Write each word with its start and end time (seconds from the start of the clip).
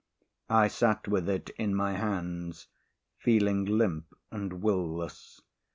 I 0.49 0.67
sat 0.67 1.07
with 1.07 1.29
it 1.29 1.51
in 1.59 1.75
my 1.75 1.91
hands, 1.93 2.65
feeling 3.19 3.65
limp 3.65 4.15
and 4.31 4.63
will 4.63 4.95
less. 4.97 5.41